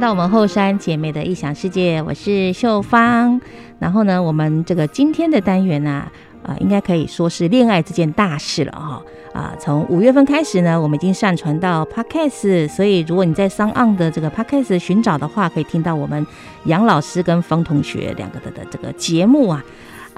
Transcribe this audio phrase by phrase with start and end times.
[0.00, 3.38] 到我们后山姐妹的异想世界，我是秀芳。
[3.78, 6.12] 然后呢，我们这个今天的单元呢、啊，
[6.44, 9.02] 呃，应该可以说是恋爱这件大事了哈。
[9.34, 16.26] 啊，从五月份开始呢，我们已经上传到 Podcast，所以如果你在 Sound 的这个 Podcast 寻找的话，可以听到我们
[16.64, 19.62] 杨老师跟方同学两个的的这个节目啊。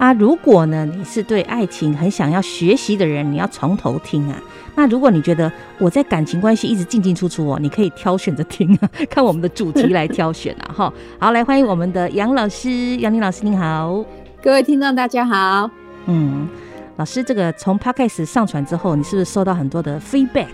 [0.02, 4.36] 啊，如果呢你是对爱情很想要学习的人，你要从头听啊。
[4.74, 10.74] 那如果你觉得我在感情关系一直进进出出哦，你可以挑选着听啊， 看我们的主题来挑选啊。
[10.74, 14.04] 哈，好，来欢迎我们的杨老师，杨宁老师您好，
[14.42, 15.70] 各位听众大家好，
[16.06, 16.48] 嗯。
[16.96, 20.48] 老师，这个从 Podcast 上传之后，你是不是收到很多的 feedback？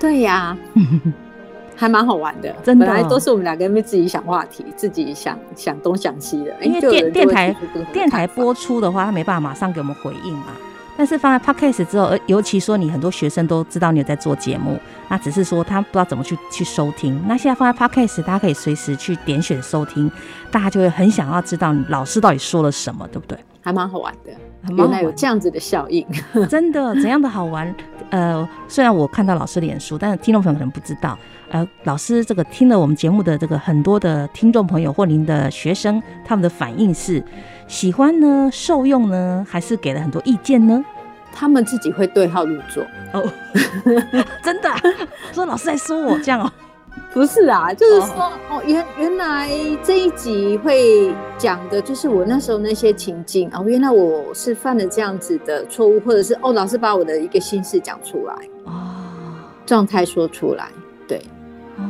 [0.00, 0.58] 对呀、啊，
[1.76, 2.52] 还蛮好玩的。
[2.64, 6.52] 真的，本来都是我们两个人自己想话题，自己想想东想西的。
[6.62, 7.54] 因为电电台
[7.92, 10.46] 电台播出的话，他没办法马上给我们回应嘛。
[10.98, 17.22] 但是放在 Podcast 之后，尤其说你很多学生都知道你有在做节目，那只是说他不知道怎么去去收听。
[17.28, 20.10] 那现在放在 Podcast，大家可以随时去点选收听，
[20.50, 23.38] 大家就会很想要知道老师到底说了什么，对不对？
[23.60, 24.32] 还蛮好玩的。
[24.70, 26.06] 原来有这样子的效应，
[26.48, 27.74] 真的怎样的好玩？
[28.10, 31.18] 呃，虽然我看到老师脸书，但是听众朋友可能不知道。
[31.48, 37.22] 呃，老师这个听了我们节目的这个很多的听众朋友或您的学生，他们的反应是
[37.68, 40.84] 喜欢呢、受用呢，还是给了很多意见呢？
[41.32, 43.22] 他们自己会对号入座哦，
[44.42, 44.80] 真的、啊，
[45.32, 46.50] 说老师在说我这样哦。
[47.16, 49.48] 不是啊，就是说哦，原原来
[49.82, 58.34] 这一集会讲的就是我那时候那些情境哦，原来我是犯了这样子的错误，或者是哦，老师把我的一个心事讲出来
[58.64, 58.92] 哦，
[59.64, 60.68] 状态说出来，
[61.08, 61.22] 对，
[61.78, 61.82] 哦，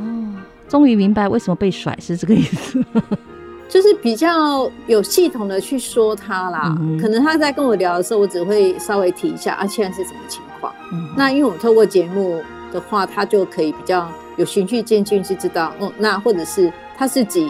[0.69, 2.81] 终于明白为什么被甩是这个意思，
[3.69, 12.41] 就是比较有系统的去说他啦，嗯、可能他在跟我聊的时候，我只会稍微提一下啊，现在是什么情况，嗯、那因为我们透过节目
[12.73, 14.09] 的话，他就可以比较。
[14.37, 17.49] 有循序渐进，去知道哦，那或者是他自己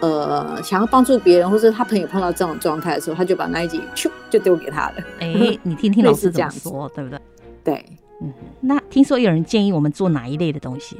[0.00, 4.94] 呃想要帮助别人，或者他朋友碰到这种状态的时候，他就把那一集咻就丢给他了。
[5.20, 7.20] 哎、欸，你听听老 师怎么说，对不对？
[7.64, 7.86] 对，
[8.22, 8.32] 嗯。
[8.60, 10.96] 那听说有人建议我们做哪一类的东西，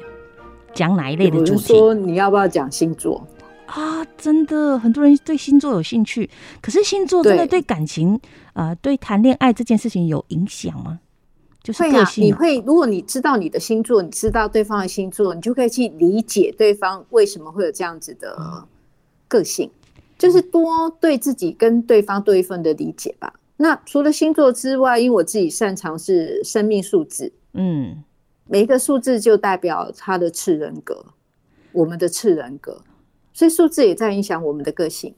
[0.72, 1.66] 讲哪一类的主题？
[1.74, 3.26] 说你要不要讲星座
[3.66, 4.04] 啊？
[4.16, 6.28] 真的，很多人对星座有兴趣，
[6.60, 8.14] 可是星座真的对感情
[8.52, 11.00] 啊、呃，对谈恋爱这件事情有影响吗？
[11.66, 18.68] 就是会啊，你会，如果你知道你的星座，你知道对方的星座，你就可以去理解对方为什么会有这样子的
[19.26, 19.68] 个性，
[20.16, 23.34] 就是多对自己跟对方多一份的理解吧。
[23.56, 28.04] 那除了星座之外，因为我自己擅长是生命数字，嗯，
[28.46, 31.06] 每一个数字就代表他的次人格，
[31.72, 32.80] 我们的次人格，
[33.32, 35.12] 所以数字也在影响我们的个性，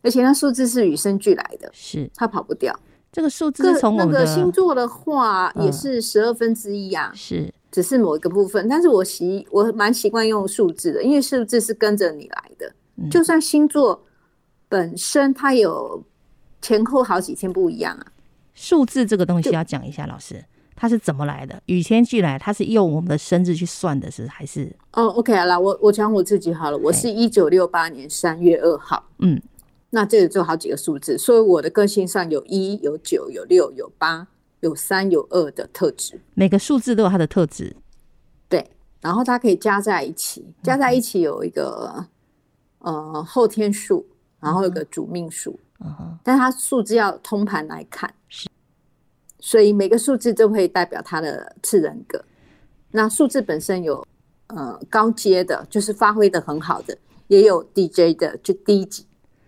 [0.00, 2.74] 而且那数字是与生俱来的，是它跑不掉。
[3.12, 8.66] 这个数字从我们的那个星座的话，也是十二分之一啊，是，只是某一个部分。
[8.66, 12.72] 但是我习我蛮习惯用数字的，因为数字是跟着你来的。
[13.10, 14.02] 就算星座
[14.66, 16.02] 本身它有
[16.62, 18.06] 前后好几天不一样啊。
[18.54, 20.42] 数字这个东西要讲一下，老师，
[20.74, 21.60] 它是怎么来的？
[21.66, 24.74] 与天俱来，它是用我们的生日去算的，是还是？
[24.92, 29.38] 哦，OK 好了，我我讲我自己好了，我是一九六八年三月二号，嗯。
[29.94, 34.26] 那这里就好几个数字，所以我的个性上有一、有九、有六、有八、
[34.60, 36.18] 有三、有二的特质。
[36.32, 37.76] 每个数字都有它的特质，
[38.48, 38.70] 对。
[39.02, 42.06] 然后它可以加在一起，加在一起有一个、
[42.78, 44.06] 嗯、呃后天数，
[44.40, 45.60] 然后有个主命数。
[45.80, 46.18] 嗯哼。
[46.24, 48.48] 但它数字要通盘来看，是。
[49.40, 52.24] 所以每个数字都会代表它的次人格。
[52.92, 54.06] 那数字本身有
[54.46, 56.96] 呃高阶的，就是发挥的很好的，
[57.26, 59.04] 也有 DJ 的，就低级。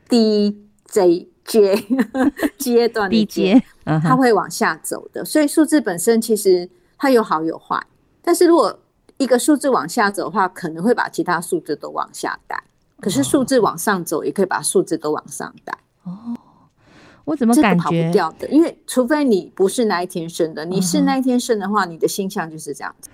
[0.08, 0.56] D
[0.86, 1.86] J J
[2.58, 5.24] 阶段的阶，它会往下走的。
[5.24, 7.84] 所以数字本身其实它有好有坏，
[8.22, 8.78] 但是如果
[9.18, 12.62] 一个数字往下走的话，可能会把其他数字都往下带。
[13.00, 15.76] 可是数字往上走，也可以把数字都往上带。
[16.04, 16.34] 哦，
[17.24, 18.48] 我怎么感觉跑不掉的？
[18.48, 23.10] 因为除非你不是那一天生的，你是那一天生的话，你的星象就是这样子。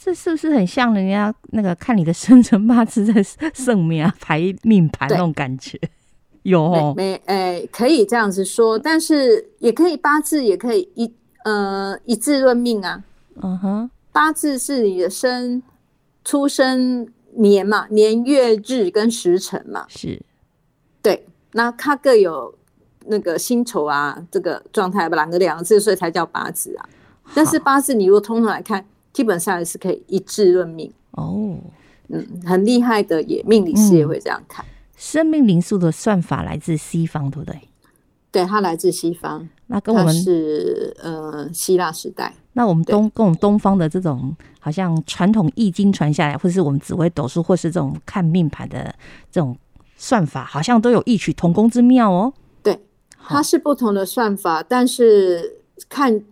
[0.00, 5.80] 这是不是很像人家那个看你的生辰八字在圣命啊、排命盘那种感觉？
[6.44, 11.12] 有哦，没诶、欸，可以这样子说，但是也可以八字，也可以一
[11.44, 13.02] 呃一字论命啊。
[13.42, 15.62] 嗯哼，八字是你的生
[16.22, 19.86] 出生年嘛，年月日跟时辰嘛。
[19.88, 20.20] 是，
[21.00, 22.54] 对，那它各有
[23.06, 26.88] 那个薪酬啊，这个状态吧，两个两个字，所以才叫八字啊。
[27.34, 31.56] 但是八字你如果通常来看，基本上也是可以一字论命哦。
[32.08, 34.62] 嗯，很厉害的也命理师也会这样看。
[34.96, 37.60] 生命灵数的算法来自西方，对不对？
[38.30, 39.48] 对，它来自西方。
[39.68, 42.34] 那跟我们是呃希腊时代。
[42.54, 48.94] 那我们东跟我们东方的这种好像传统易经传下来，或是我们紫微斗数，或是这种看命盘的
[49.30, 49.56] 这种
[49.96, 52.32] 算法，好像都有异曲同工之妙哦。
[52.62, 52.80] 对，
[53.18, 56.22] 它是不同的算法，但是看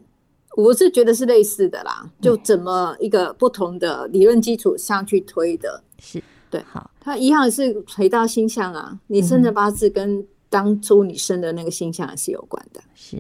[0.57, 2.09] 我是觉得是类似的啦。
[2.21, 6.63] 就怎么一个不同的理论基础上去推的，是对。
[6.69, 13.19] 好，它一样是回到星象啊，你生的八字跟当初你生的那个星象是有关的，是。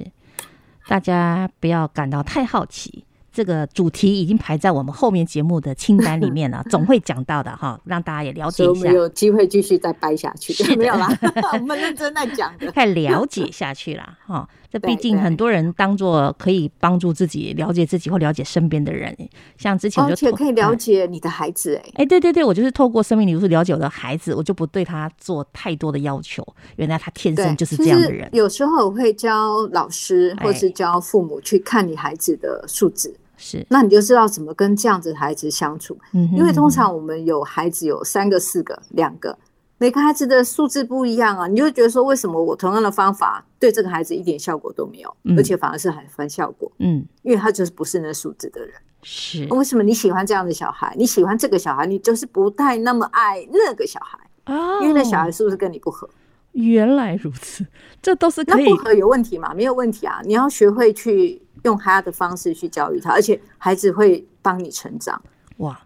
[0.87, 8.70] 大家不要感到太好奇，这个主题已经排在我们后面节目的清单里面了， 总会讲到的哈，让大家也了解一下。
[8.73, 11.08] 我们有机会继续再掰下去，是 没有啦，
[11.55, 14.49] 我们认真在讲的，太了解下去了哈。
[14.73, 19.15] 这毕竟很多人当做可以帮助自己了解自己或了解身边的人，
[19.59, 26.43] 像之前就而且可以了解你的孩子哎哎对对对，我就是透过生命灵数了解我的孩子，我就不对他做太多的要求，
[26.77, 28.27] 原来他天生就是这样的人。
[28.33, 35.95] 有时候我会教老师或是教父母去看你孩子的数字，是，那你就知道怎么跟这样子的孩子相处。
[36.13, 39.37] 嗯，因为通常我们有孩子有三个、四个、两个。
[39.82, 46.70] 每个孩子的素质不一样啊，你就会觉得说，为什么我同样的方法对这个孩子一点效果都没有，嗯、而且反而是很反效果？
[46.79, 48.73] 嗯，因为他就是不是那素质的人。
[49.02, 50.94] 是，为什么你喜欢这样的小孩？
[50.96, 54.81] 你喜欢这个小孩，你就是不太那么爱那个小孩啊？
[54.82, 56.08] 因为那小孩是不是跟你不合？
[56.52, 57.67] 原来如此，
[58.00, 58.70] 这都是可以。
[58.70, 59.52] 那不合有问题吗？
[59.52, 65.20] 没有问题啊，你要学会去用他的方式去教育他，而且孩子会帮你成长。
[65.56, 65.76] 哇。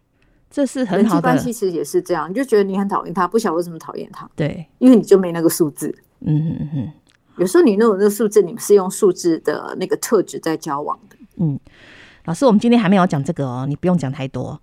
[0.56, 4.26] 这是很好的，人际关系其实也是这样，你就觉得你很讨厌他，不晓得为什么讨厌他。
[4.34, 5.94] 对，因为你就没那个数字。
[6.20, 6.92] 嗯嗯嗯。
[7.36, 11.16] 有时候你那种那个数字，你们是用数字的那个特质在交往的。
[11.36, 11.60] 嗯，
[12.24, 14.58] 老师，我们今天还没有讲这个哦，你不用讲太多。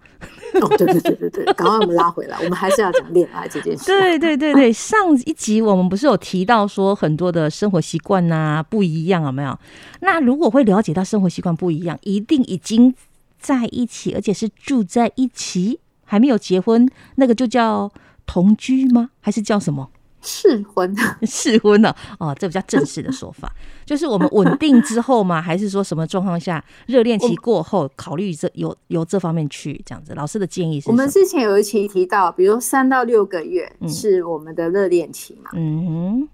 [0.60, 3.86] 哦，对对对对对，赶快我们拉回来，我们还是要讲恋爱这件事。
[3.86, 9.56] 对对对对，上一集我们不是有提到说很多的生活习惯呐不一样，有没有？
[10.00, 12.96] 那如果会了解到生活习惯不一样，一定已经
[13.38, 15.80] 在一起，而且是住在一起。
[16.06, 17.92] 还没有结婚，那个就叫
[18.26, 19.10] 同居吗？
[19.20, 19.90] 还是叫什么
[20.22, 20.96] 试婚？
[21.24, 21.94] 试婚呢？
[22.20, 23.52] 哦，这比较正式的说法，
[23.86, 25.42] 就是我们稳定之后嘛？
[25.42, 30.14] 还是说什么状况下热恋期过后考虑这有有这方面去这样子？
[30.16, 30.90] 老师的建议是？
[30.90, 35.52] 我们之前有一期提到，比如三到六个月是我们的热恋期嘛？
[35.54, 36.30] 嗯哼，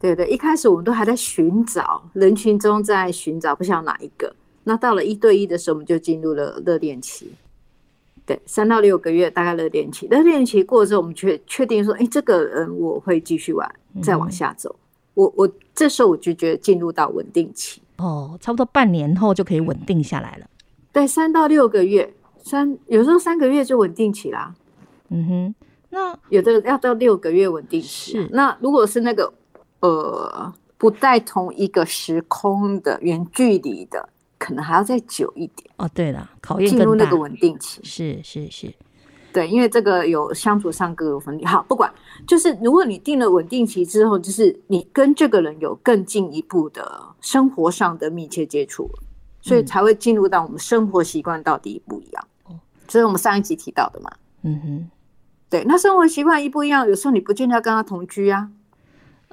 [0.00, 4.34] 对对，一开始我们都还在寻找人群中在寻找，不晓得哪一个。
[4.66, 7.30] 那到了一对一的时候，我们就进入了热恋期。
[8.26, 13.70] 对，三到六个月大概热恋期，热恋期过了之后，我们确确定说，哎，这个人我会继续玩，
[14.02, 14.74] 再往下走。
[14.74, 14.80] 嗯、
[15.12, 20.46] 我我这时候我就觉得进入到稳定期哦，差不多半年后就可以稳定下来了。
[20.90, 24.54] 对，三到六个月，三有时候三个月就稳定期啦。
[25.10, 25.54] 嗯哼，
[25.90, 28.12] 那有的要到六个月稳定期。
[28.12, 29.30] 是，那如果是那个
[29.80, 34.08] 呃不在同一个时空的远距离的。
[34.38, 35.88] 可能还要再久一点哦。
[35.94, 38.74] 对了，考验进入那个稳定期，是是是，
[39.32, 41.44] 对，因为这个有相处上各有分离。
[41.44, 41.92] 好，不管，
[42.26, 48.90] 就是如果你定了稳定期之后，就是你跟这个人有更进一步的生活上的密切接触，
[49.40, 52.28] 所以才会进入到我们生活习惯到底不一样。
[52.44, 54.10] 哦，这是我们上一集提到的嘛，
[54.42, 54.90] 嗯哼，
[55.50, 58.50] 对，那生活习惯一不一样，有时候你不见得要跟他同居啊，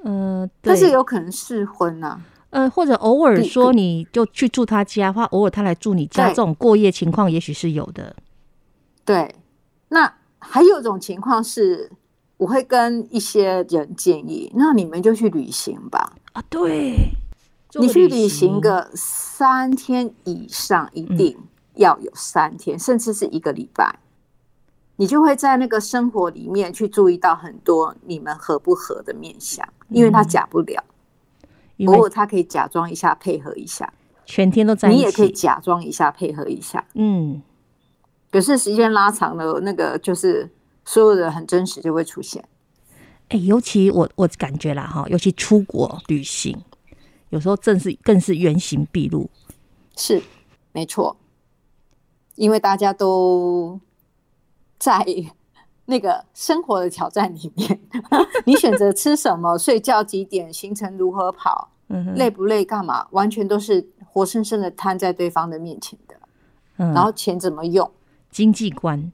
[0.03, 2.19] 呃，但是有可能试婚啊。
[2.51, 8.15] 呃，或者偶尔说你就去住他家，或偶尔他来住你家，这种过夜情况也许是有的。
[9.03, 9.33] 对，
[9.89, 11.89] 那还有一种情况是，
[12.37, 16.13] 我会跟一些人建议，那你们就去旅行吧。
[16.33, 16.95] 啊，对，
[17.79, 21.37] 你去旅行个三天以上，一定
[21.75, 23.99] 要有三天，嗯，甚至是一个礼拜，
[24.97, 30.83] 你就会在那个生活里面去注意到很多你们合不合的面相，因为他假不了。
[31.87, 33.93] 偶尔他可以假装一下配合一下，
[34.25, 34.97] 全天都在一起。
[34.97, 37.41] 你也可以假装一下配合一下，嗯。
[38.31, 40.49] 可是时间拉长了，那个就是
[40.85, 42.43] 所有的很真实就会出现。
[43.29, 46.57] 哎、欸，尤其我我感觉啦哈，尤其出国旅行，
[47.29, 49.29] 有时候正是更是原形毕露。
[49.97, 50.21] 是，
[50.71, 51.17] 没错，
[52.35, 53.79] 因为大家都
[54.79, 55.05] 在。
[55.85, 57.79] 那个生活的挑战里面，
[58.45, 61.69] 你选择吃什么、睡觉几点、行程如何跑、
[62.15, 66.15] 累不累、干嘛，完全都是活生生的摊在对方的面前的。
[66.77, 67.91] 然后钱怎么用，
[68.31, 69.11] 经济观，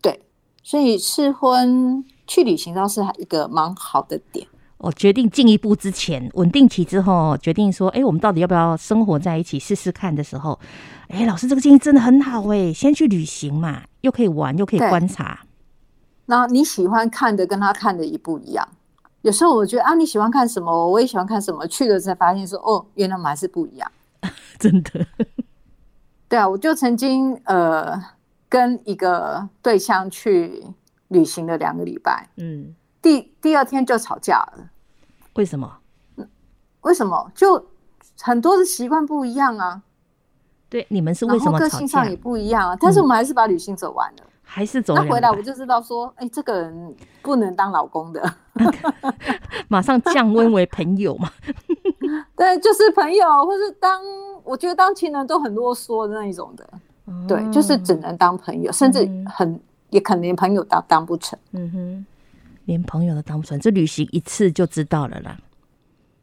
[0.00, 0.20] 对，
[0.62, 4.46] 所以试婚去旅行倒是一个蛮好的点。
[4.78, 10.58] 我决定进一步之前，稳定期之后，决定说，哎，我们到底要不要生活在一起试试看的时候，
[11.08, 15.40] 哎，老师这个建议真的很好哎，先去旅行嘛，又可以玩，又可以观察。
[16.30, 18.66] 那你喜欢看的跟他看的也不一样，
[19.22, 23.92] 有时候我觉得啊，你喜欢看什么，我也喜欢看什么，去了才发现说，哦，原来我们还是不一样，
[24.56, 25.04] 真的。
[26.28, 28.00] 对啊，我就曾经呃
[28.48, 30.64] 跟一个对象去
[31.08, 34.70] 旅行了两个礼拜，嗯，第第二天就吵架了。
[35.34, 35.78] 为什么？
[36.82, 37.32] 为什么？
[37.34, 37.66] 就
[38.20, 39.82] 很多的习惯不一样啊。
[40.68, 41.58] 对，你们是为什么？
[41.58, 42.76] 个性上也不一样啊。
[42.80, 44.94] 但是我们还是把旅行走完了，嗯、还是走。
[44.94, 48.34] 那回来我就知道说，哎，这个人不能当老公的，
[49.68, 51.30] 马上降温为朋友嘛。
[52.36, 54.02] 对，就是朋友，或是当。
[54.42, 56.68] 我觉得当情人都很啰嗦的那一种的，
[57.06, 61.38] 嗯、对，就是只能当朋友，甚至很、嗯、也可能连朋友都当不成。
[61.52, 62.06] 嗯哼，
[62.64, 65.38] 连朋友都当不成，这旅行一次就知道了啦。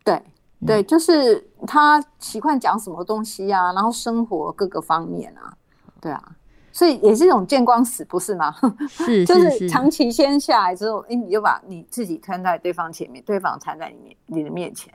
[0.04, 0.22] 对
[0.66, 5.54] 对，就是他习惯讲什么东西啊，然后生活各个方面啊，
[6.02, 6.32] 对啊，
[6.78, 8.54] 所以也是一种见光死，不是吗？
[8.88, 14.94] 是， 就是长期先下来之后，哎，你就把你自己摊在对方前面，对方摊在你面你的面前，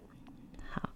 [0.71, 0.89] 好，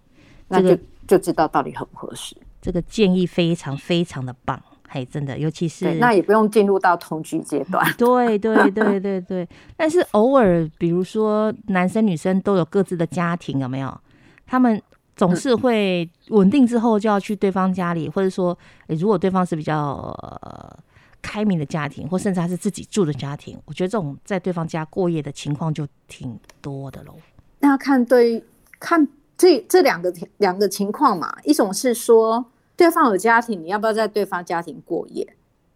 [0.47, 0.77] 那就。
[1.07, 2.35] 就知道到底合不合适。
[2.61, 7.81] 这个建议非常非常的棒，还真的，尤其是那也不用进入到同居阶段。
[7.97, 9.47] 对对对对对。
[9.77, 13.97] 但是偶尔，比如说男生女生都有各自的家庭，有没有？
[14.45, 14.81] 他们
[15.17, 18.57] 总是会稳定之后就要去对方家里，或者说，
[18.87, 19.75] 如果对方是比较、
[20.41, 20.79] 呃、
[21.21, 27.13] 开明的家庭，或甚至他是自己住的家庭，我觉得这种在对方家过夜的情况就挺多的喽。
[27.59, 28.41] 那要看对
[28.79, 29.05] 看。
[29.39, 32.43] 这这两个两个情况嘛，一种是说
[32.75, 35.31] 对方有家庭，你要不要在对方家庭过夜？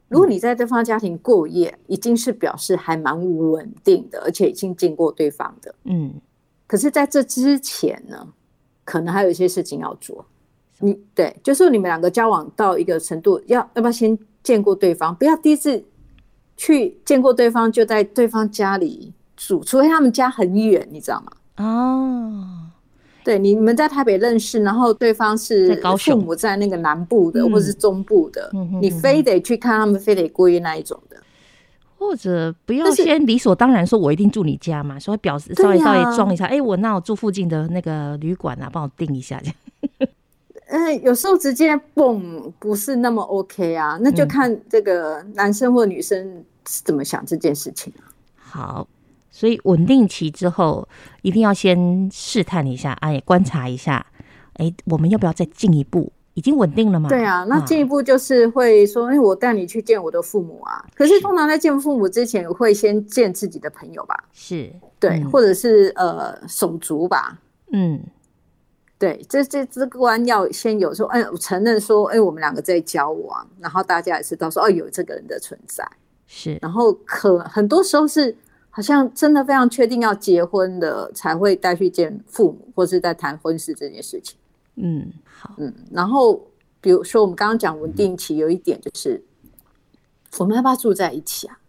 [0.07, 5.75] 如果你在对方家庭过夜，已经是表示还蛮稳定的，而且已经见过对方的。
[5.83, 6.12] 嗯，
[6.65, 8.27] 可是在这之前呢，
[8.83, 10.25] 可能还有一些事情要做。
[10.79, 15.13] 你对，就是你们两个交往到一个程度，要要不要先见过对方？
[15.15, 15.83] 不要第一次
[16.57, 21.31] 去见过对方就在对方家里住，除非他们家很远，你知道吗？
[21.63, 22.57] 哦。
[23.23, 31.17] 对，你们在台北认识，然后对方是父母在那个南部的，或者是中部的，嗯、你非得去看他们，非得过夜那一种的，
[32.01, 40.10] 或者不要先理所当然说，我一定住你家嘛，所以表示稍微稍微装一下，哎、啊欸，我那我住附近的那个旅馆啊，帮我订一下这样。
[40.65, 48.88] 嗯， 有时候直接蹦不是那么 OK 啊，那就看这个男生或女生是怎么想这件事情、啊嗯、好。
[49.29, 50.88] 所以稳定期之后，
[51.22, 54.03] 一定要先试探一下，哎，观察一下，
[54.55, 56.12] 哎，我们要不要再进一步？
[56.33, 57.09] 已经稳定了吗？
[57.09, 60.85] 对啊，那进一步就是会说，哎，我带你去见我的父母啊。
[60.95, 64.23] 可是通常在见父母之前，会先见自己的朋友吧？
[64.31, 67.38] 是，对，嗯、或者是呃手足吧？
[67.71, 68.01] 嗯，
[68.97, 75.85] 对，这这这个关要先有说，哎，我承认说，哎，我们两个在交往，然后大家也知道说，哦，有这个人的存在，
[76.27, 78.35] 是，然后可很多时候是。
[78.73, 84.38] 好像真的非常确定要结婚的，才会带去见父母，或是在谈婚事这件事情。
[84.75, 86.48] 嗯，好，嗯，然后
[86.80, 89.24] 比如说我们刚刚讲稳定期，有一点就是，
[90.38, 91.60] 我们要不要住在一起啊？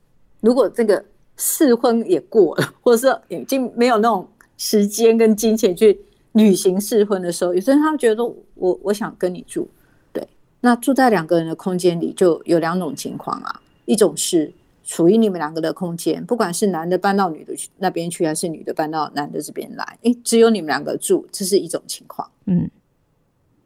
[0.40, 1.04] 如果这个
[1.36, 6.00] 试婚也过了，或者说已经没有那种时间跟金钱去
[6.32, 9.68] 履行试婚的时候，有些人他们觉得我我想跟你住，
[10.12, 10.26] 对，
[10.60, 14.52] 那住在两个人的空间里就有两种情况啊，一种是。
[14.84, 22.28] 属于你们两个的空间，不管是男的搬到女的去那边去，还是女的搬到男的这边来，诶，只有你们两个住，这是一种情况。
[22.46, 22.68] 嗯，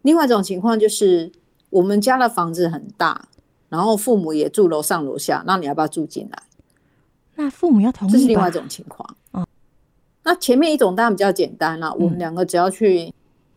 [0.07, 1.33] 另外一种情况就是
[1.69, 3.29] 我们家的房子很大，
[3.69, 6.43] 然后父母也住楼上楼下，那你要不要住进来？
[7.35, 8.13] 那父母要同意？
[8.13, 9.17] 这是另外一种情况。
[9.33, 9.45] 哦，
[10.23, 13.13] 那前面一种当然比较简单了，我们两个只要去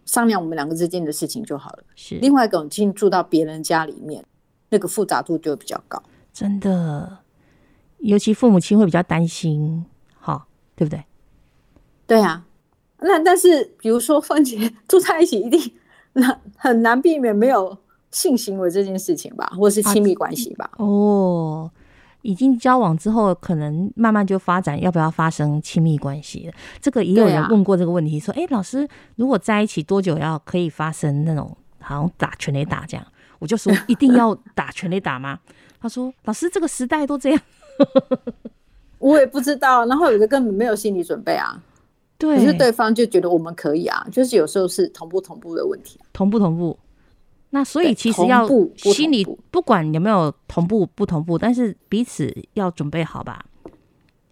[0.05, 1.83] 商量我们两个之间的事情就好了。
[1.95, 4.25] 是，另外一种进住到别人家里面，
[4.69, 6.01] 那个复杂度就比较高。
[6.33, 7.19] 真的。
[7.99, 9.85] 尤其父母亲会比较担心，
[10.19, 11.03] 好，对不对？
[12.07, 12.43] 对啊，
[12.97, 15.59] 那但是比如说凤姐住在一起，一定
[16.19, 17.77] 难很难避免没有
[18.11, 20.69] 性行为这件事情吧，或是亲密关系吧？
[20.73, 21.71] 啊，哦，
[22.21, 26.53] 已经交往之后，可能慢慢就发展要不要发生亲密关系了。
[26.81, 33.05] 这个也有人问过这个问题，说：“哎，老师，如果在一起多久要可以发生那种好像打全垒打这样？”
[33.39, 35.39] 我就说：“一定要打全垒打吗？”
[35.79, 37.41] 他说：“老师，这个时代都这样。
[38.99, 41.57] ”我也不知道，然后有的根本没有心理准备啊，
[42.19, 46.77] 对，可是对方就觉得我们可以啊，就是有时候是同步同步的问题，同步同步。
[47.49, 53.43] 那所以其实要心里不管有没有同步不同步，但是彼此要准备好吧。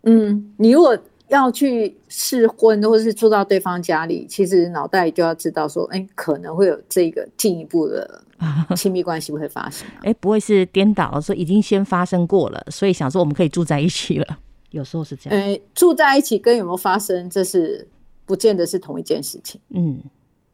[0.04, 0.96] 嗯，你如果
[1.30, 8.22] 要去试婚，或者是住到对方家里，其实脑袋就要知道说，哎，可能会有这个进一步的。
[8.78, 14.38] 亲密关系不会发生，哎，不会是颠倒，说已经先发生过了，所以想说我们可以住在一起了。
[14.78, 17.88] 有时候是这样，哎，住在一起跟有没有发生，这是
[18.26, 19.60] 不见得是同一件事情。
[19.70, 20.02] 嗯。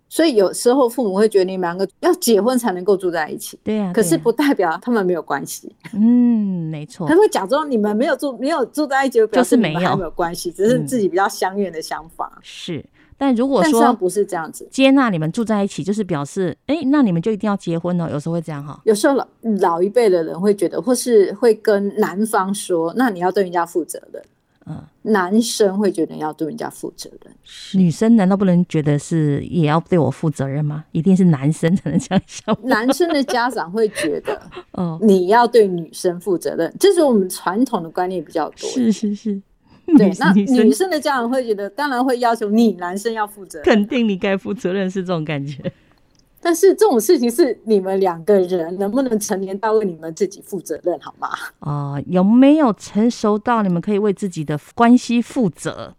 [0.10, 5.76] 所以有时候父母会觉得你们两个要结婚才能够住在一起，对呀、啊，可是不代表他们没有关系。
[5.92, 7.08] 嗯，没错。
[7.08, 12.32] 他会假装你们没有住，没有住在一起，就是没有没有关系，只是自己比较相远的想法。
[12.36, 12.86] 嗯、是，
[13.24, 18.12] 但如果说不是这样子，接纳你们住在一起，就是表示，哎，那你们就一定要结婚了。
[18.12, 18.82] 有时候会这样哈。
[18.84, 19.26] 有时候老
[19.62, 24.22] 老一辈的人会觉得，或是会跟男方说，那你要对人家负责的。
[24.66, 27.34] 嗯，男生会觉得要对人家负责任，
[27.74, 30.84] 女生难道不能觉得是也要对我负责任吗？
[30.92, 32.58] 一定是男生才能这样想。
[32.64, 34.42] 男生的家长会觉得，
[34.78, 38.70] 嗯，你要对女生负责任，这是我们传统的观念比较多。
[38.70, 39.42] 是是是，
[39.98, 45.72] 对，那女生的家长会觉得，当然会要求你男生要负责，肯定你该负责任，是这种感觉。
[46.40, 51.30] 但是这种事情是你们两个人能不能成年到为你们自己负责任，好吗？
[51.60, 55.96] 啊、呃，有没有成熟到你们可以为自己的关系负责？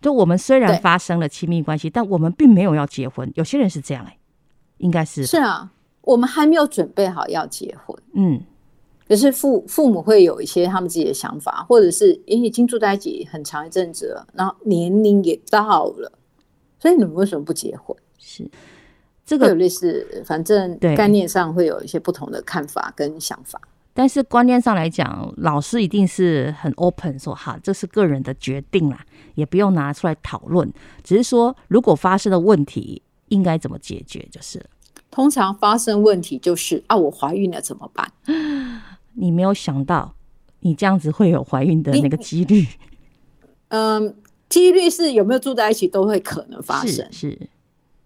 [0.00, 3.30] 就我们虽然发生了亲密关系，但我们并没有要结婚。
[3.34, 4.18] 有些人是这样哎、欸，
[4.76, 5.70] 应该是是啊，
[6.02, 7.98] 我们还没有准备好要结婚。
[8.12, 8.42] 嗯，
[9.08, 16.12] 可是父父母会有一些他们自己的想法，或者是已经住在一起很长一阵子了，然后年龄也到了，
[16.78, 17.96] 所以你们为什么不结婚？
[18.18, 18.48] 是。
[19.24, 23.60] 这个有类似，反正概念上会有一些不同的看法跟想法，
[23.92, 30.72] 但是观念上来讲，老师一定是很 open，说哈，这是个人的决定啦，也不用拿出来讨论，
[31.04, 34.64] 只是说如果发生的问题应该怎么解决，就是
[35.10, 38.10] 通常发生问题就是啊，我怀孕了怎么办？
[39.18, 40.14] 你没有想到
[40.60, 42.66] 你这样子会有怀孕的那个几率？
[43.68, 44.14] 嗯，
[44.48, 47.30] 几率是有没有住在一起都会可能发生，是。
[47.30, 47.48] 是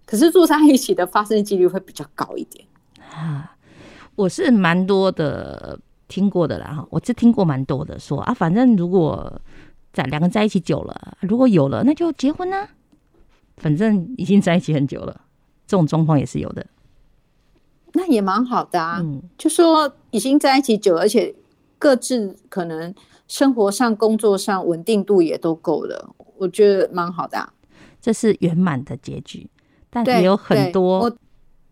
[0.04, 2.66] 可是住在一起的发生几率会比较高一点
[3.12, 3.56] 啊！
[4.14, 9.40] 我是蛮多的听过的啦哈，我是听过蛮多的说啊，反正如果
[9.92, 12.68] 在两个在一起久了，如果有了那就结婚啊，
[13.56, 15.22] 反正已经在一起很久了，
[15.66, 16.66] 这种状况也是有的。
[17.92, 21.34] 那也蛮好的啊，嗯，就说已经在一起久，而且
[21.78, 22.94] 各自可能
[23.28, 27.52] 生活上、工作上稳定度也都够了，我觉得蛮好的啊。
[28.00, 29.48] 这是圆满的结局。
[29.90, 31.16] 但也有很多，我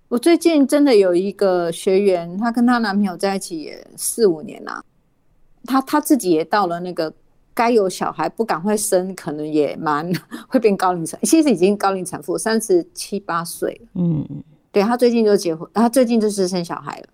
[0.09, 4.85] 我最近真的有一个学员，她跟她男朋友在一起也四五年了，
[5.65, 7.11] 她她自己也到了那个
[7.55, 10.13] 该有小孩不赶快生，可能也蛮
[10.49, 17.07] 会变高龄产，其实已经高龄产妇，三十七八岁，嗯嗯，对，他最近就结婚，他最近就是生小孩了。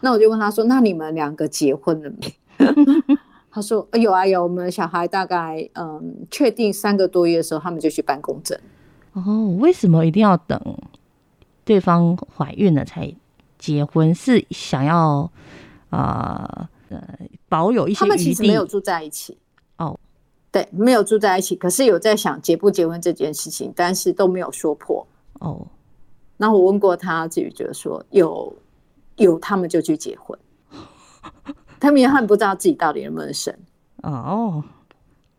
[0.00, 2.34] 那我就问他说：“那你们两个结婚了没？”
[3.50, 8.58] 他说：“有啊有，我们小孩大概嗯确定三个多月的时候，他们就去办公证。”
[9.14, 10.60] 哦，为什么一定要等
[11.64, 13.14] 对方怀孕了才
[13.58, 14.14] 结婚？
[14.14, 15.30] 是想要
[15.88, 17.18] 啊呃，呃
[17.48, 18.00] 保有一些？
[18.00, 19.38] 他们其实没有住在一起
[19.78, 19.98] 哦，
[20.52, 25.06] 对，没有住在一起，可是有在想结不结婚这件事情，但是都没有说破
[25.38, 25.66] 哦。
[26.36, 28.56] 然后我问过他，自己觉得说有
[29.16, 30.38] 有，他们就去结婚。
[31.80, 33.54] 他们也很不知道自己到底能不能生
[34.02, 34.62] 哦，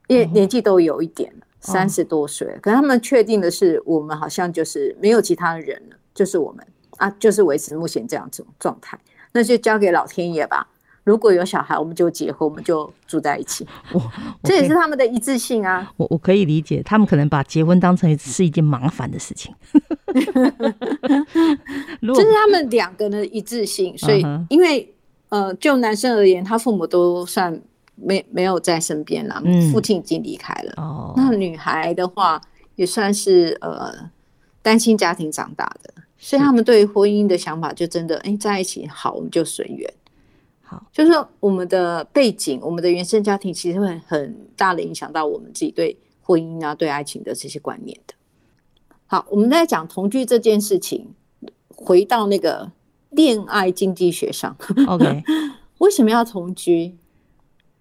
[0.08, 1.46] 因为年纪都有一点了。
[1.60, 6.64] 三十多岁，可是他们确定的是，我们好像就是没有其他的人了，就是我们
[6.98, 9.00] 啊，就是维持目前这样子状态，
[9.32, 10.68] 那就交给老天爷吧。
[11.06, 13.66] 如果有小孩，我们就结婚，我们就住在一起。
[14.44, 15.90] 这也是他们的一致性啊。
[15.96, 19.56] 我我可以理解，他们可能把结婚当成是一件麻烦的事情。
[22.14, 24.94] 这是他们两个人的一致性，所以因为
[25.30, 27.62] 呃，就男生而言，他父母都算。
[27.98, 29.42] 没没有在身边了，
[29.72, 30.74] 父亲已经离开了。
[30.76, 32.42] 嗯哦、那女孩的话
[32.76, 33.90] 也算是呃
[34.62, 39.90] 单亲家庭长大的，所以他们对于婚姻的想法就真的哎在一起好，我们就随缘。
[40.76, 48.14] 好，就是说我们的背景，我们的原生家庭其实会很大的影响到我们自己对婚姻啊、对爱情的这些观念的。
[49.08, 51.14] 好，我们在讲同居这件事情，
[51.70, 52.70] 回到那个
[53.12, 54.54] 恋爱经济学上
[54.88, 55.24] ，OK，
[55.80, 56.98] 为什么要同居？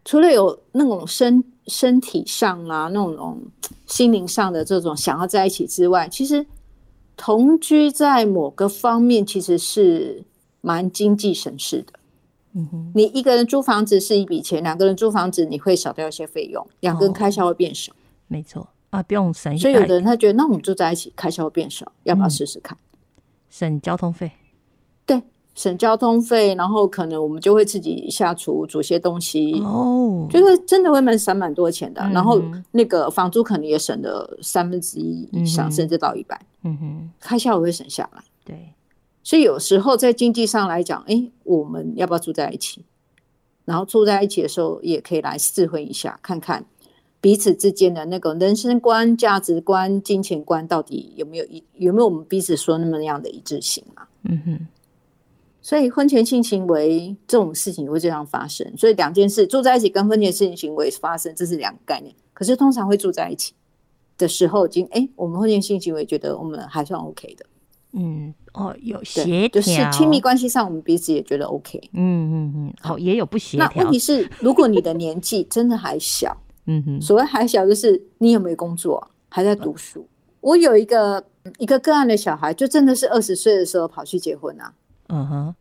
[0.05, 3.43] 除了有那种身身体上啊，那种
[3.87, 6.47] 心灵上的这种想要在一起之外，其实
[7.17, 10.23] 同居在某个方面其实是
[10.61, 11.95] 蛮经济省事的。
[12.55, 17.93] 嗯哼，你一个人租房子是一笔钱，两个人租房子你会少掉一些费用，两个人开销会变少。
[17.93, 17.97] 哦、
[18.29, 19.59] 没错啊，不用省。
[19.59, 22.79] 所以有的人他觉得，那我们住在一起开销会变少，要不要试试看？
[22.79, 24.31] 嗯、省交通费。
[25.05, 25.21] 对
[25.55, 32.03] 省交通费，然后可能我们就会自己下厨煮些东西哦，就是真的会蛮省蛮多钱的。
[32.03, 32.41] 嗯、然后
[32.73, 36.41] 那个房租可能也省了三分之一以上，嗯、甚至到一半。
[36.63, 38.23] 嗯哼，开销也会省下来。
[38.45, 38.73] 对，
[39.25, 42.85] 所以有时候在经济上来讲，哎，我们要不要住在一起？
[43.65, 46.67] 然后住在一起的时候，也可以来试婚一下，看看
[47.21, 54.07] 彼此之间的那个人生观、价值观、金钱观到底有没有一有没有我们彼此说那么样的一致性啊？
[54.25, 54.67] 嗯哼。
[55.63, 62.15] 所以婚前性行为这种事情会这样发生，所以两件事住在一起跟婚前性行为发生，这是两个概念。
[62.35, 63.55] 可是通常会住在一起
[64.19, 67.47] 的时候，已经哎，我们婚前性行为觉得我们还算 OK 的。
[67.93, 71.81] 嗯，哦，有协调，就是亲密关系上我们彼此也觉得 OK。
[71.93, 73.69] 嗯嗯嗯，好，也有不协调。
[73.75, 76.37] 那问题是， 如果你的年纪真的还小，
[76.67, 80.01] 嗯哼，所谓还小就是你有没有工作，还在读书。
[80.01, 80.09] 嗯、
[80.41, 81.25] 我有一个
[81.59, 84.73] 一个个案的小孩，就真的是二十岁的时候跑去结婚啊。
[85.09, 85.55] 嗯哼，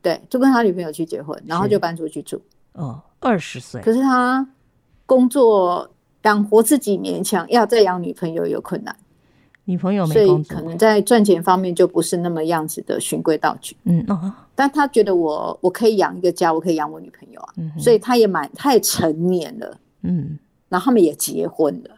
[0.00, 2.40] 对，就跟他女朋友去结婚，然后就搬出去住。
[2.72, 3.82] 哦，二十岁。
[3.82, 4.48] 可是他
[5.04, 5.90] 工作
[6.22, 8.96] 养活自己勉强，要再养女朋友有困难。
[9.68, 13.76] 女朋友没工作，可能在赚钱方面就不是那么样子的循规蹈矩。
[13.84, 17.78] 嗯，哦，但他觉得我我可以养一个家，我可以养我女朋友啊，嗯、哼。
[17.78, 20.38] 所以他也蛮，他也成年了，嗯，
[20.70, 21.90] 然后他们也结婚了，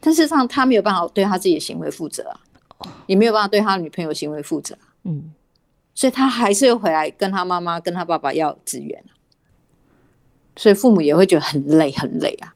[0.00, 2.40] 但事实上他没有办法对他自己的行为负责啊，
[2.78, 5.32] 哦、也没有办法对他女朋友行为负责，嗯，
[5.94, 9.04] 所以他还是会回来跟他妈妈跟他爸爸要资源，
[10.56, 12.52] 所以父母也会觉得很累很累啊。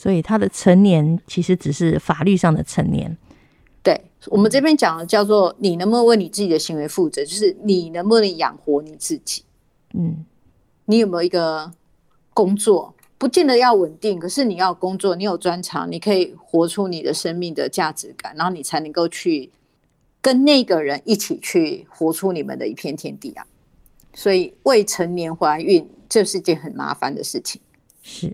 [0.00, 3.18] 所以他的成年其实只是法律上的成年，
[3.82, 9.42] 对，我们这边讲的叫做你能不能为你自己的行为负责，就是你能不能养活你自己。
[9.94, 10.24] 嗯，
[10.84, 11.72] 你有没有一个
[12.32, 12.94] 工作？
[13.18, 19.50] 不见得要稳定，可是你要工作，你有专长，你可以活出你的生命的价值感，然后你才能够去
[20.20, 23.44] 跟那个人一起去活出你们的一片天地啊。
[24.14, 27.60] 所以未成年怀孕，这是件很麻烦的事情。
[28.00, 28.32] 是。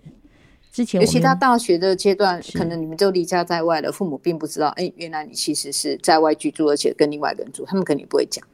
[0.93, 8.45] 尤其他大学的阶段，可能你们就离家在外了，父母并不知道，哎，原来你其实是在外居住，而且跟另外一个人住，他们肯定不会讲。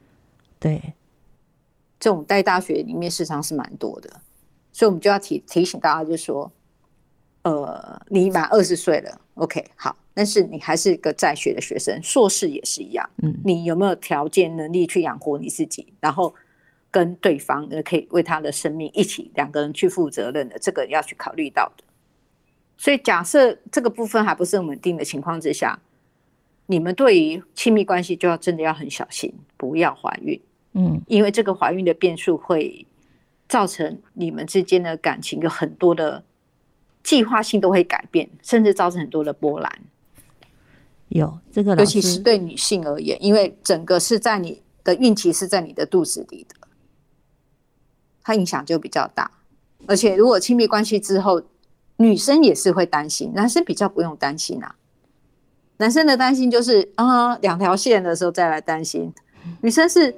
[0.60, 0.94] 对，
[2.00, 4.10] 这种在大学里面市场是蛮多的，
[4.72, 6.52] 所以我们就要提提醒大家，就是说，
[7.42, 16.36] 呃，你满二十岁了，OK，好，但是你还是一个在学的学生，硕士也是一样，嗯，你有没有条件能力去养活你自己，然后
[16.92, 21.84] 跟对方可以为他的生命一起两个人去负责任的，这个要去考虑到的。
[22.78, 25.80] 所以，假设这个部分还不是很稳定的情况之下，
[26.66, 30.42] 你们对于亲密关系就要真的要很小心，不要怀孕。
[30.74, 32.86] 嗯，因为这个怀孕的变数会
[33.48, 36.24] 造成你们之间的感情有很多的
[37.04, 39.80] 计划性都会改变，甚至造成很多的波澜。
[41.10, 46.56] 有这个，尤其是对女性而言，因为整个是在你的孕期是在你的肚子里的，
[48.24, 49.30] 它影响就比较大。
[49.88, 51.42] 而且，如果亲密关系之后，
[52.02, 54.76] 女生也是会担心，男生比较不用担心啊。
[55.78, 59.14] 男生的担心就是啊，两条线的时候再来担心。
[59.62, 60.14] 女生是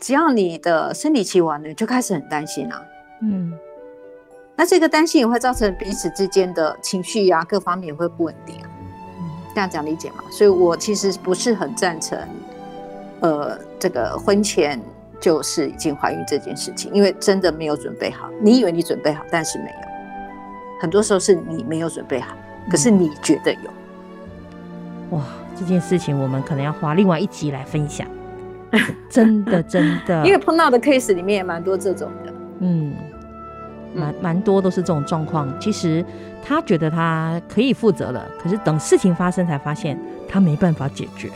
[0.00, 2.82] 只要你的生理期完了，就开始很担心啊。
[3.22, 3.52] 嗯，
[4.56, 8.70] 那这个担心也会造成彼此之间的情绪呀、啊，各方面也会不稳定啊。
[9.54, 10.22] 这样讲理解吗？
[10.30, 12.18] 所以我其实不是很赞成，
[13.20, 14.80] 呃，这个婚前
[15.20, 18.30] 就是已经怀孕这件事情，因为真的没有准备好。
[18.40, 19.87] 你以为你准备好，但是没有。
[20.80, 22.36] 很多时候是你没有准备好，
[22.70, 23.70] 可是你觉得有。
[25.10, 25.22] 哇，
[25.58, 28.06] 这件事情我们可能要花另外一集来分享。
[29.08, 32.32] 真的，真的， 因为碰到的 case 里面也蛮多这种的。
[32.60, 32.94] 嗯，
[33.94, 35.48] 蛮蛮多都是这种状况。
[35.58, 36.04] 其实
[36.44, 41.30] 他觉得他可以负责了，可是等事情发生才发现他没办法解决。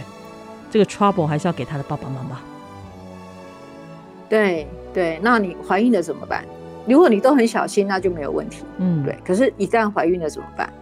[0.71, 2.41] 这个 trouble 还是要给他的爸爸妈妈。
[4.29, 6.45] 对对，那你怀孕了怎么办？
[6.87, 8.65] 如果你都很小心，那就没有问题。
[8.79, 9.19] 嗯，对。
[9.25, 10.73] 可是，一旦怀孕了怎么办？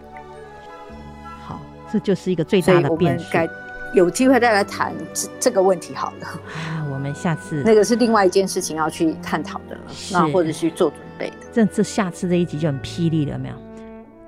[1.45, 1.59] 好，
[1.91, 3.25] 这就是一个最大的变数。
[3.25, 3.49] 我们改
[3.93, 6.27] 有机会再来谈这这个问题好了。
[6.27, 11.35] 啊，我们下次那个是另外一件事情要去探讨的，了那或者去做准备的。
[11.51, 13.55] 这这下次这一集就很霹雳了，没有？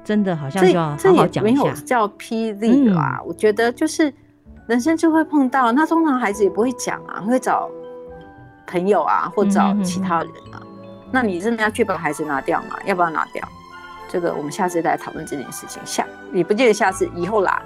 [0.04, 1.64] 真的好像就要好好讲一下。
[1.64, 4.14] 没有叫霹雳啊，嗯、我觉得就是
[4.68, 5.72] 人生就会碰到。
[5.72, 7.70] 那通常孩子也不会讲啊，会找
[8.68, 10.62] 朋友啊，或找其他人啊。
[11.14, 12.76] 那你真的要去把孩子拿掉吗？
[12.86, 13.48] 要不要拿掉？
[14.10, 15.82] 这个我们下次再来讨论这件事情。
[15.86, 17.62] 下也不记得下次以后啦。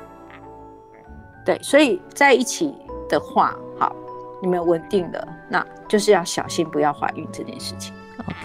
[1.46, 2.76] 对，所以在一起
[3.08, 3.96] 的话，好，
[4.42, 7.94] 你们稳定的，那就是要小心不要怀孕这件事情。
[8.20, 8.36] OK，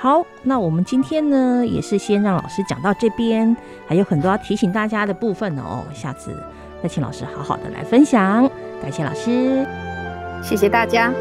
[0.00, 5.84] 好，那我们今天呢也是先让老师讲到这边，还有很多要提醒大家的部分哦。
[5.94, 6.36] 下次
[6.82, 8.50] 再请老师好好的来分享。
[8.82, 9.64] 感谢老师，
[10.42, 11.12] 谢谢大家。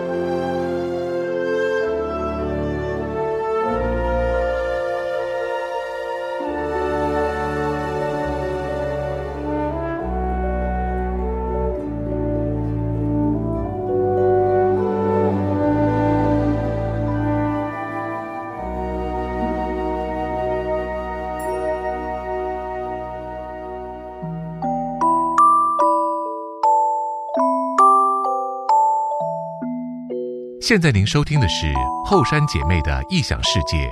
[30.69, 31.73] 现在您收听的是
[32.05, 33.91] 后山姐妹的异想世界，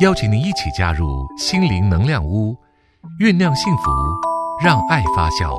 [0.00, 2.56] 邀请您一起加入心灵能量屋，
[3.20, 3.90] 酝酿幸福，
[4.64, 5.54] 让爱发酵。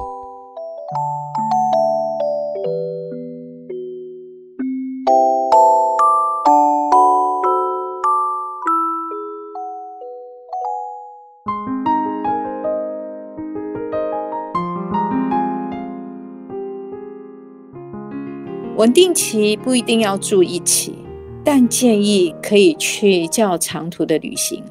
[18.79, 20.93] 稳定期不一定要住一起，
[21.43, 24.63] 但建议可以去较长途的旅行，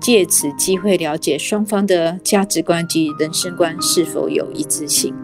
[0.00, 5.14] 借此机会了解双方的价值观及人生观是否有一致性。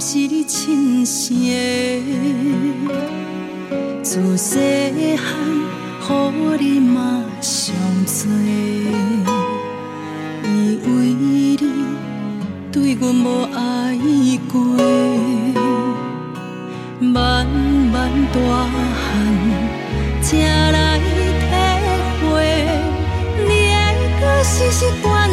[0.00, 1.34] 是你亲生，
[4.00, 5.34] 自细汉
[5.98, 7.74] 好你嘛上
[8.06, 8.30] 多，
[10.44, 11.56] 以为你
[12.70, 13.98] 对阮无爱
[14.52, 14.60] 过，
[17.00, 18.38] 慢慢大
[18.94, 19.02] 汉
[20.22, 20.28] 才
[20.70, 21.04] 来体
[22.22, 22.26] 会，
[23.48, 23.76] 你的
[24.20, 25.27] 歌是习惯。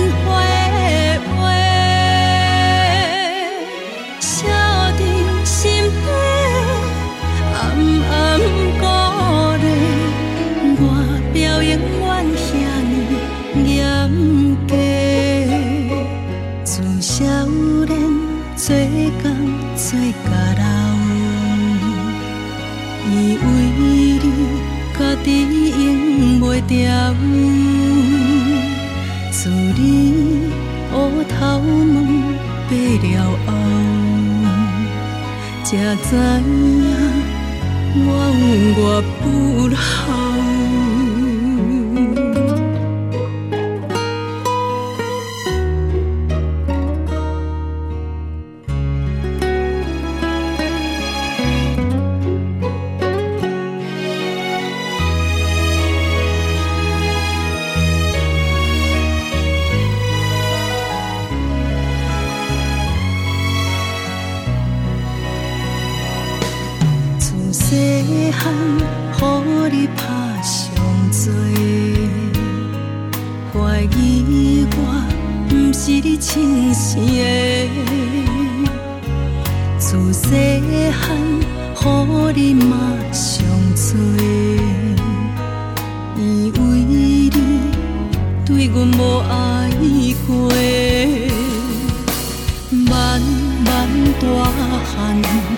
[26.67, 26.75] 条，
[29.31, 29.79] 使你
[30.93, 31.95] 乌头毛
[32.69, 33.05] 白了
[33.45, 33.49] 后，
[35.63, 35.67] 才
[36.03, 36.45] 知影
[37.97, 38.07] 我
[38.41, 38.43] 有
[38.83, 38.85] 外
[39.21, 39.23] 不
[39.75, 40.24] 好。
[94.97, 95.54] 恨。